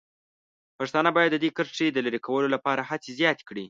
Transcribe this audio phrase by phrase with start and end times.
[0.79, 3.59] پښتانه باید د دې کرښې د لرې کولو لپاره هڅې زیاتې کړي.